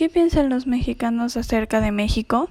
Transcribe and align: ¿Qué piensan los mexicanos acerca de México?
¿Qué 0.00 0.08
piensan 0.08 0.48
los 0.48 0.66
mexicanos 0.66 1.36
acerca 1.36 1.82
de 1.82 1.92
México? 1.92 2.48